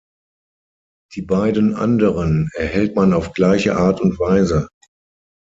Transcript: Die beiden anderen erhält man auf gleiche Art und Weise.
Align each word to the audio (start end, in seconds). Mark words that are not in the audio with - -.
Die 1.13 1.21
beiden 1.21 1.75
anderen 1.75 2.49
erhält 2.55 2.95
man 2.95 3.13
auf 3.13 3.33
gleiche 3.33 3.77
Art 3.77 4.01
und 4.01 4.17
Weise. 4.17 4.67